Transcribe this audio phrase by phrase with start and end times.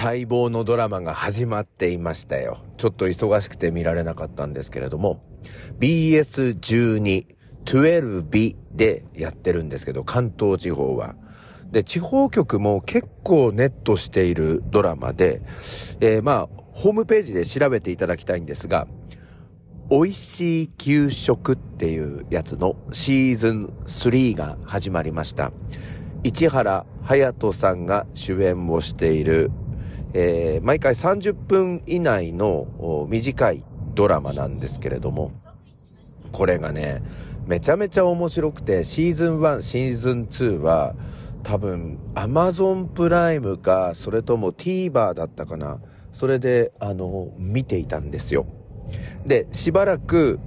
[0.00, 2.58] 待望のドラマが始まっていましたよ。
[2.76, 5.20] ちょっと忙しくて見られなかったんですけれども、
[5.80, 7.26] BS12、
[7.64, 11.16] 12でやってるんですけど、関東地方は。
[11.72, 15.42] で、地方局も結構ネットしているドラマで、
[16.00, 18.86] えー、まあ、ホームページで調べていただきたいんですが、
[19.90, 25.50] 美味しい給食っていうやつのシーズン3が始まりました。
[26.22, 29.50] 市原隼人さんが主演をしている
[30.14, 35.32] えー、毎回30分以内の短いドラマなんですけれども、
[36.32, 37.02] これがね、
[37.46, 40.94] めちゃめちゃ面白くて、シーズン1、シーズン2は、
[41.42, 45.80] 多分、アマゾンプライムか、それとも TVer だったかな。
[46.12, 48.46] それで、あの、見ていたんですよ。
[49.24, 50.40] で、しばらく、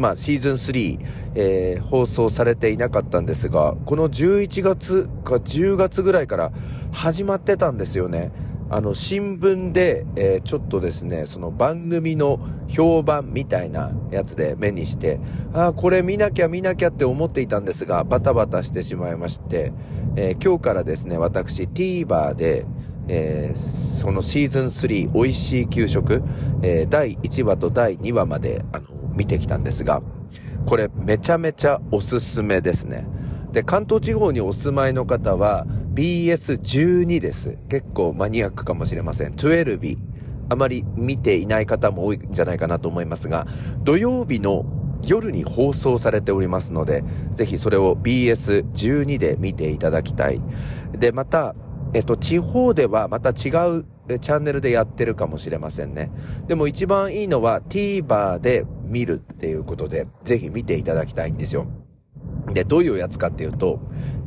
[0.00, 0.98] まあ、シーズン3、
[1.34, 6.52] えー、放送されていなかったんですが、この11月か10月ぐらいから
[6.90, 8.32] 始まってたんですよね。
[8.70, 15.20] あの、新聞で、えー、ちょっとですね、その番組の評判みたいなやつで目にして、
[15.52, 19.74] ああ、これ見なきゃ見なきゃって思っていたんですが、バタバタしてしまいまして、
[20.16, 22.64] えー、今日からですね、私 TVer で、
[23.08, 26.22] えー、そのシーズン3、美味しい給食、
[26.62, 30.02] え、第1話と第2話まで、あの、見てきたんですが、
[30.66, 33.06] これめちゃめちゃおすすめですね。
[33.52, 37.58] で、関東地方にお住まいの方は BS12 です。
[37.68, 39.32] 結構マニアックかもしれません。
[39.32, 39.98] 12
[40.50, 43.46] あまり見ていない方も多いんじゃないかなと思いますが、
[43.82, 44.64] 土曜日の
[45.06, 50.40] 夜に放送されておりますので、ぜひそれを BS12 で見ていただきたい。
[50.92, 51.54] で、また、
[51.94, 53.84] えっと、地方ではまた違う
[54.18, 56.10] チャンネルでやってるかもしれませんね。
[56.48, 61.66] でも一番いいのは TVer で見るっていうことで、ぜひ見ていただきたいんですよ。
[62.52, 63.80] で、どういうやつかっていうと、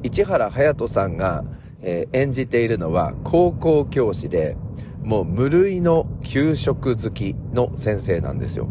[0.03, 1.43] 市原隼人さんが、
[1.81, 4.55] えー、演じているのは高校教師で、
[5.01, 8.69] もう無類の給食好きの先生なんですよ。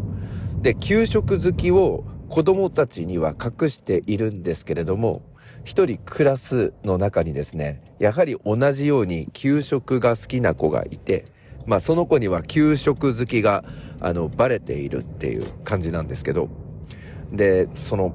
[0.61, 5.21] で、給食好きを子供たちには隠しているんですけれども、
[5.63, 11.25] 一人クラスの中にですね、やはり同じように給食が好きな子がいて、
[11.65, 13.63] まあその子には給食好きが、
[14.01, 16.49] あの、バレているっていう感じなんですけど、
[17.31, 18.13] で、その、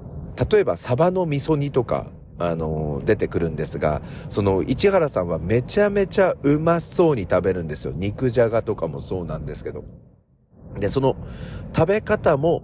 [0.50, 2.06] 例えばサバの味噌煮とか、
[2.38, 7.92] あの、出てくるんですが、その、市原さんはめちゃめちゃうまそうに食べるんですよ。
[7.97, 9.84] 肉じゃがとかもそうなんですけど。
[10.78, 11.16] で、その、
[11.75, 12.62] 食べ方も、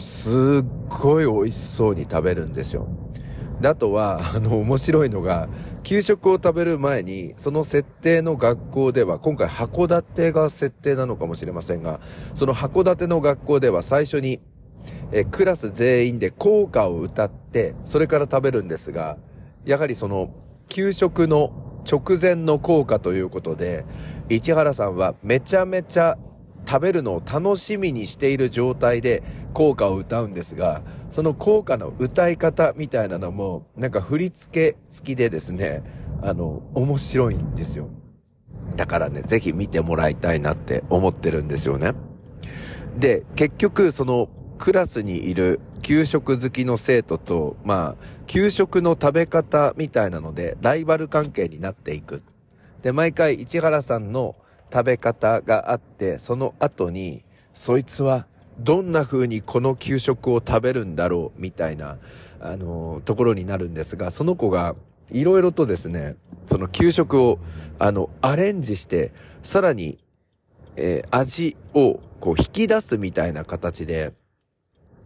[0.00, 2.86] すっごい美味しそうに食べるんですよ。
[3.60, 5.48] で、あとは、 あの、面白いのが、
[5.82, 12.00] 給食を食べる前に、その設定の学校では、今回函館が設定なのかもしれませんが、
[12.34, 14.40] その函館の学校では最初に、
[15.12, 19.18] え、クラス全員で校歌を歌って、それから食べるんですが、
[19.64, 20.30] やはりその、
[20.68, 21.52] 給食の
[21.90, 23.84] 直前の校歌ということで、
[24.28, 26.16] 市原さんはめちゃめちゃ
[26.66, 29.22] 食べるのを楽しみにしている状態で
[29.54, 35.82] 効果を歌うんですが、その効果の歌い方みたいなのも、なんか振り付け付きでですね、
[36.22, 37.88] あの、面白いんですよ。
[38.76, 41.92] だからね、ぜひ見てもらいたいなって思ってるんですよね。
[42.96, 44.28] で、結局、その、
[44.58, 52.22] クラスにいる給食好きの生徒と、まあ、給食の食べ方みたいなので、ライバル関係になっていく。
[52.82, 54.36] で、毎回市原さんの
[54.72, 58.26] 食べ方があって、その後に、そいつは
[58.58, 61.98] どんな風にこの給食を食べるんだろうみたいな、
[62.40, 64.76] あの、ところになるんですが、その子が
[65.10, 66.16] いろいろとですね、
[66.46, 67.38] その給食を、
[67.78, 69.98] あの、アレンジして、さらに、
[70.76, 74.12] えー、味をこう引き出すみたいな形で、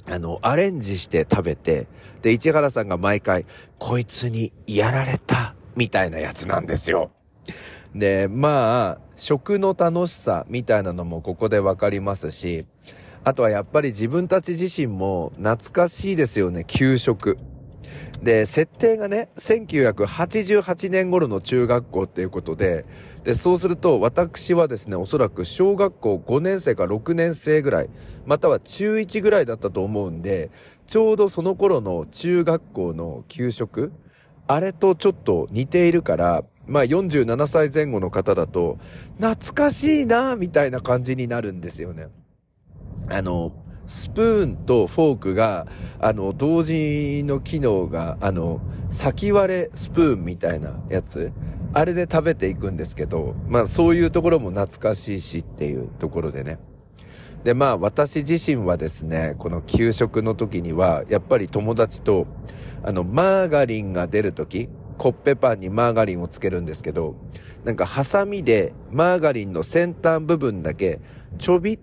[0.07, 1.87] あの、アレンジして食べて、
[2.23, 3.47] で、市原さんが毎回、
[3.79, 7.11] こいつにやられた、みたいなやつなんですよ。
[7.94, 12.66] で、まあ、食の楽しさみたいなのもここでわかりますし、
[13.22, 17.38] あとはやっぱり自分たち自身も懐かしいですよね、給食。
[18.22, 22.85] で、設定がね、1988年頃の中学校っていうことで、
[23.23, 27.90] で、そうすると私はですね、おそらく小学校5年生か6年生ぐらい、
[28.26, 30.50] または中1ぐらいだったと思うんで、
[30.87, 33.93] ちょうどその頃の中学校の給食、
[34.47, 38.78] あれとちょっと似ているから、まあ47歳前後の方だと、
[39.19, 42.08] 懐かしいなみたいな感じになるんですよね。
[43.11, 43.52] あの、
[43.87, 45.66] スプーンとフォークが、
[46.00, 51.32] あの、同時の機能が、あの、先割れスプーンみたいなやつ、
[51.72, 56.58] あれで食べていくんですけど、まあそういうところも懐かしいしっていうところでね。
[57.43, 62.26] で、まあ私自身はですね、この給食の時には、やっぱり友達と、
[62.82, 67.17] あの、マーガリンが出る時、コッペパンにマーガリンをつけるんですけど、
[67.64, 71.00] なんかハサミでマーガリンの先端部分だけ
[71.38, 71.79] ちょびっ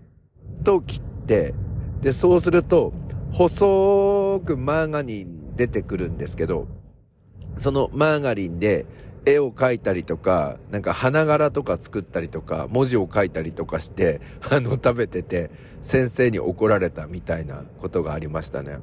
[0.64, 1.54] と切って、
[2.02, 2.94] で、そうすると
[3.32, 6.68] 細くマーガリン出てくるんですけど、
[7.58, 8.86] そのマーガリンで
[9.26, 18.78] 絵を描いたりとか、なんか花柄とか作ったりとか、文字を書いたりとかして、あの、食べてて、先生に怒られたみたいなことがありましたね。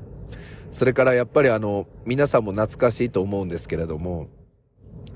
[0.70, 4.29] それからやっぱりあの、皆さんも懐かしいと思うんですけれども、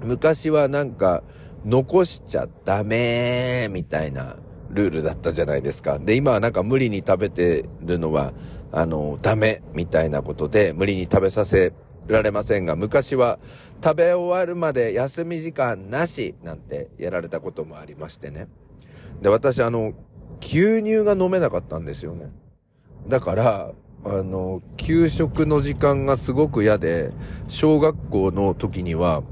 [0.03, 1.23] 昔はなんか、
[1.65, 4.37] 残しちゃダメみたいな
[4.71, 5.99] ルールだったじゃないですか。
[5.99, 8.33] で、今はなんか無理に食べてるのは、
[8.73, 11.73] あの、ダメみたいなことで、無理に食べさせ
[12.09, 13.39] られませんが、昔は
[13.83, 18.49] 食べ終わるまで休み時間なしなんてやられたこともありましてね。
[19.21, 19.93] で、私あの、
[20.41, 22.31] 牛乳が飲めなかったんですよね。
[23.07, 23.73] だから、
[24.05, 27.13] あの、給食の時間がすごく嫌で、
[27.47, 29.23] 小学校の時には、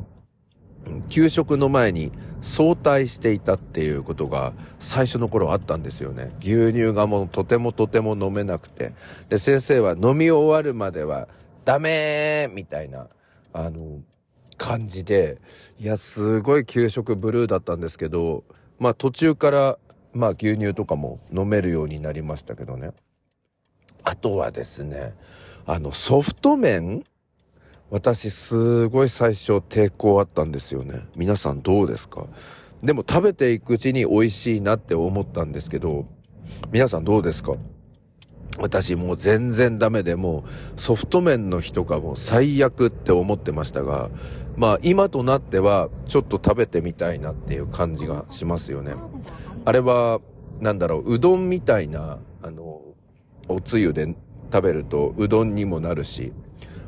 [1.09, 6.33] 給食の前に早退していたっていうことが最初の頃あったんですよね。
[6.41, 8.93] 牛乳がもうとてもとても飲めなくて。
[9.29, 11.29] で、先生は飲み終わるまでは
[11.65, 13.09] ダメーみたいな、
[13.53, 14.01] あの、
[14.57, 15.39] 感じで、
[15.79, 18.45] いや、すごい給食ブルーだったんですけど、
[18.79, 19.79] まあ途中から、
[20.13, 22.91] まあ牛乳とかも飲めるようになりましたけどね。
[24.05, 25.15] あとはですね、
[25.67, 27.05] あの、ソフト麺
[27.91, 31.01] 私、すごい最初抵抗あったんですよね。
[31.17, 32.27] 皆さんどうですか？
[32.83, 36.07] でも食べていくうちに美味しいなって思ったんですけど、
[36.71, 37.55] 皆さんどうですか？
[38.59, 40.45] 私もう全然ダメでも
[40.77, 44.09] うソフト麺の日とかも最悪って思ってましたが、
[44.57, 48.95] まあ今となってはちょっと食べてみたいなっていう感じがしますよね。
[49.65, 50.21] あれは、
[50.61, 52.83] なんだろう、うどんみたいな、あの、
[53.51, 54.15] おつゆで
[54.53, 56.33] 食べるとうどんにもなるし、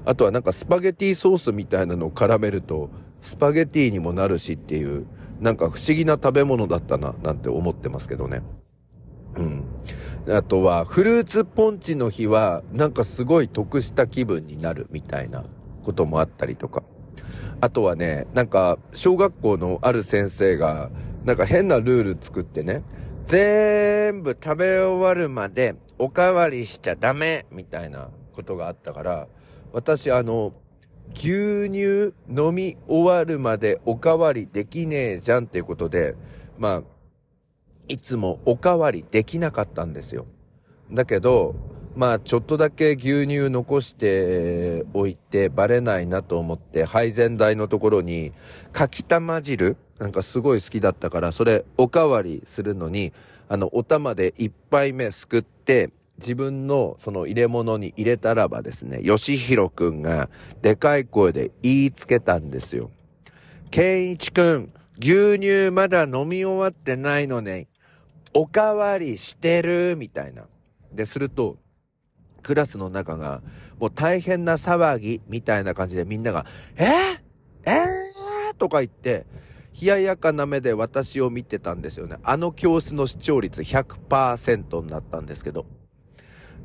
[0.05, 2.91] あとはなんかスパゲティソースみたいなのを絡めると
[3.23, 5.07] スパゲティにもなるしっていう、
[5.41, 8.43] なんか不思議な食べ物だったな、なんて思ってますけどね。
[9.37, 9.65] うん。
[10.29, 15.45] あとは、フルーツポンチの日は、なんかすごい得した気分になるみたいな
[15.85, 16.83] こともあったりとか。
[17.61, 20.91] あとはね、なんか、小学校のある先生が、
[21.25, 22.83] なんか変なルール作ってね、
[23.27, 29.29] 全部食べ終わるまでおかわりしちゃダメみたいなことがあったから、
[29.73, 30.55] 私あの、
[31.15, 36.15] 牛乳飲み終わるまでおかわりできねえじゃんっていうことで、
[36.59, 36.83] まあ、
[37.89, 40.27] いつもおかわりできなかったんですよ。
[40.91, 41.55] だけど、
[41.95, 48.33] まあちょっとだけ牛乳残しておいてバレないなと思って配膳台のところに
[48.73, 53.13] かきたま汁なんかすごい好きだったからそれおかわりするのに
[53.49, 60.29] あのお玉で一杯目すくって自分のその入れ物に入れたらばですね、吉弘くんが
[60.63, 62.91] でかい声で言いつけたんですよ。
[63.71, 67.67] 健一くん、牛乳まだ飲み終わってないのね。
[68.35, 70.45] おかわりしてるみたいな。
[70.93, 71.59] で、すると、
[72.43, 73.43] クラスの中が、
[73.79, 76.47] もう大変な騒ぎみたいな感じでみんなが、
[76.77, 76.89] えー、
[77.65, 79.27] えー、とか言って、
[79.81, 82.17] 冷ややかな目で私を見てたんですよね。
[82.23, 85.67] あの教室の視聴率100%になったんですけど。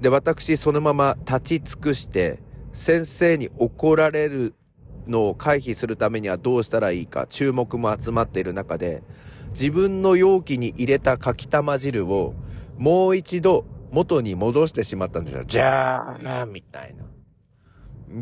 [0.01, 2.39] で、私、そのまま立ち尽くして、
[2.73, 4.53] 先生に怒られる
[5.07, 9.01] のを回避するためにはどうしたらいいか、注目も集まっている中で、
[9.51, 12.35] 自分の容器に入れたかきたま汁を、
[12.77, 15.43] もう一度元に戻してしまったんですよ。
[15.45, 17.03] じゃーみたいな。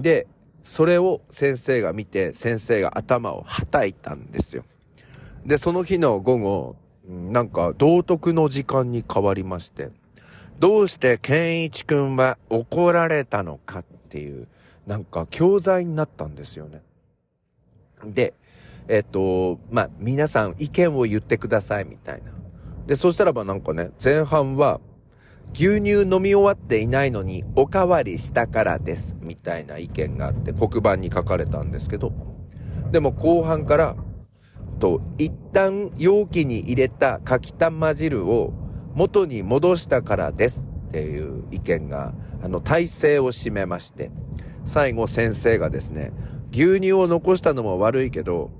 [0.01, 0.27] で、
[0.63, 4.63] それを先生が見て、先生が頭をはたいたんですよ。
[5.45, 6.75] で、その日の午後、
[7.07, 9.91] なんか道徳の時間に変わりまして、
[10.59, 14.47] どうして健一くんは怒られたのかっていう、
[14.87, 16.81] なんか教材になったんですよね。
[18.03, 18.33] で、
[18.87, 22.31] えっと、まあ、皆さん意見を言ってくださいみたいな。
[22.87, 24.79] で、そしたらばなんかね、前半は、
[25.53, 32.13] 牛乳飲み終わっていないのにおかわりしたからです、みたいな意見があって黒板に書かれたんですけど、
[32.91, 33.95] でも後半から、
[34.75, 38.53] と、一旦容器に入れたかきたま汁を
[38.93, 44.11] 元に戻したからですっていう意見が、あの、体制を占めまして、
[44.65, 46.11] 最後先生がですね、
[46.51, 48.51] 牛乳を残したのも悪いけど、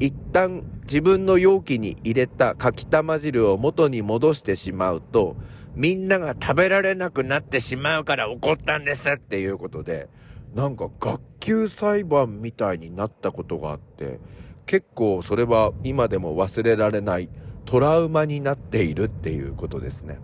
[0.00, 5.36] 一旦自分の容器に入れたかきたま汁を元に戻してしまうと、
[5.74, 10.08] みんなが食べられなくなってしまうから怒ったんですっていうことで、
[10.54, 14.20] なんか学級裁判みたいになったことがあって、
[14.66, 17.28] 結構それは今でも忘れられない
[17.64, 20.18] トラウマになっているっていうことですね。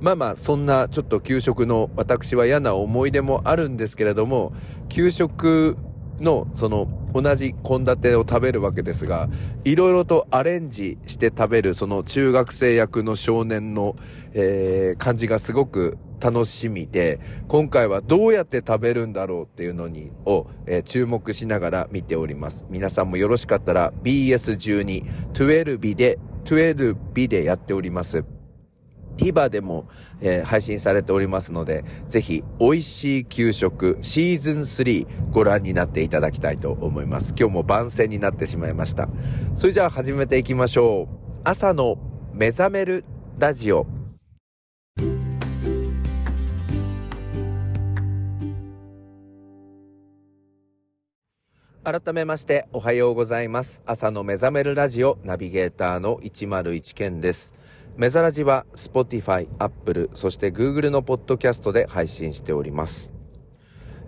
[0.00, 4.52] まあまあ、そんなちょっと給食の私は嫌な思い出もあるんですけれども、
[4.88, 5.76] 給食
[6.20, 9.28] の、その、同じ献立を食べるわけですが、
[9.64, 13.94] いろいろとアレンジして食べる、その中学生役の少年の、
[14.32, 22.64] えー、感じがすごく楽しみで、今回はどうやって食べるんだろうっていうのに、を、えー、注目しながら見ております。
[22.70, 28.24] 皆さんもよろしかったら BS12、12で、12日でやっております。
[29.16, 29.88] TVer でも、
[30.20, 37.34] えー、配信されておりますので、ぜひ、美味しい給食シーズン3ご覧になっていただきたいと思います。
[37.38, 39.08] 今日も番宣になってしまいました。
[39.56, 41.14] それじゃあ始めていきましょう。
[41.44, 41.98] 朝の
[42.32, 43.04] 目覚める
[43.38, 44.01] ラジオ。
[51.84, 53.82] 改めましておはようございます。
[53.86, 57.56] 朝の目覚めるラジオナビゲーターの101健です。
[57.96, 63.14] メザラジは Spotify、Apple、そして Google のポッドキャストで配信しております。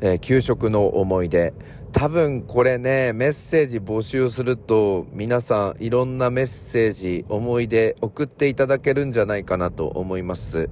[0.00, 1.52] えー、給食の思い出。
[1.90, 10.70] 多分これね、メッセージ募集すると皆さんいろんなメッセージ、思い出送っていただけるんじゃないかなと思います。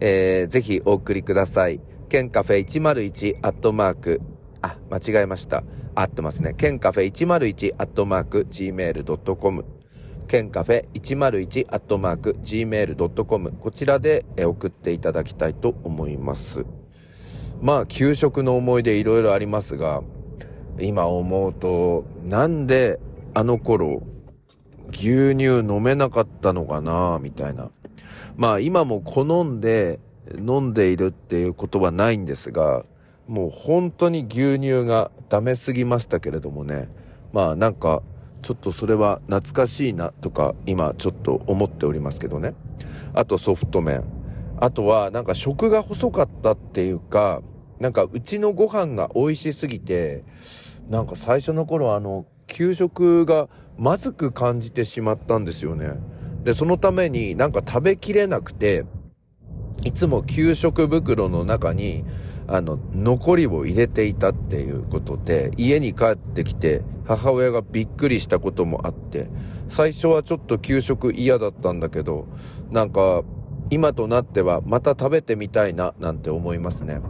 [0.00, 1.80] えー、ぜひお送りください。
[2.08, 4.20] ケンカフェ101アットマーク。
[4.62, 5.62] あ、間違えました。
[5.94, 6.54] 合ってますね。
[6.54, 9.64] ケンカフェ101アットマーク gmail.com。
[10.28, 16.64] ケンカフェ101アットマーク gmail.com こちらで送っていただきたいと思います。
[17.60, 20.02] まあ、給食の思い出いろいろありますが、
[20.78, 23.00] 今思うと、なんで
[23.34, 24.02] あの頃、
[24.92, 27.70] 牛乳飲めなかったのかなみたいな。
[28.36, 30.00] まあ今も好んで
[30.38, 32.84] 飲んでいるっていうことはないんですが、
[33.30, 36.88] もう本当に牛乳がダメすぎましたけれどもね。
[37.32, 38.02] まあなんか、
[38.42, 42.54] ちょっとそれは懐かしいなとか今ちょっと思っておりますけどね。
[43.14, 44.02] あとソフト麺。
[44.58, 47.40] あとはなんか食が細かったっていうか、
[47.78, 50.24] なんかうちのご飯が美味しすぎて、
[50.88, 56.00] なんか最初の頃あの、給食がまずく感じてしまったんですよね。
[56.42, 58.86] で、そのためになんか食べきれなくて、
[59.84, 62.04] いつも給食袋の中に
[62.52, 69.28] あの、残りを入れていたっていうことで、家に帰ってきて、母親がびっくりしたこともあって、
[69.68, 72.26] 最初はちょっと給食嫌だったんだけど、
[72.70, 73.22] なんか、
[73.70, 77.00] 今となってはまた食べてみたいな、なんて思いますね。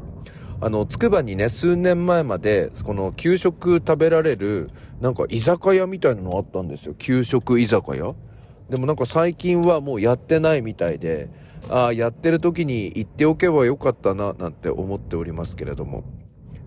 [0.60, 4.68] あの、つくばにね、数年前まで、この給食食べられる、
[5.00, 6.94] なんか居酒屋みたいなのあったんですよ。
[6.98, 8.14] 給食居酒屋
[8.68, 11.30] でもなんか最近はもうやってないみたいで、
[11.68, 16.04] あ、やってる時に言っておけばよかったな、なんて思っておりますけれども。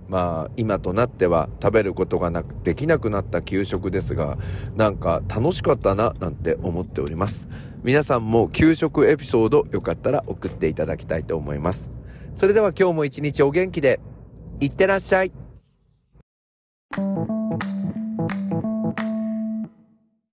[0.09, 4.37] まあ、今となっては食べることがなく、できなくなった給食ですが、
[4.75, 7.47] なんか楽しかったな、なんて思っております。
[7.83, 11.91] 皆さんも給食エピソードよかったら送っていただきたいと思います。
[12.35, 13.99] それでは今日も一日お元気で、
[14.59, 15.42] いってらっしゃい。